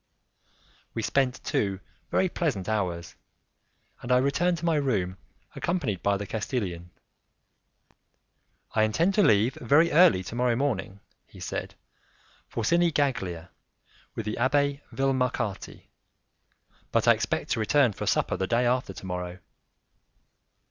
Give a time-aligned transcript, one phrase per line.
[0.95, 3.13] We spent two very pleasant hours,
[4.01, 5.17] and I returned to my room
[5.55, 6.89] accompanied by the Castilian.
[8.73, 11.75] "I intend to leave very early to morrow morning," he said,
[12.49, 13.49] "for Sinigaglia,
[14.15, 15.83] with the Abbé Vilmarcati,
[16.91, 19.37] but I expect to return for supper the day after to morrow."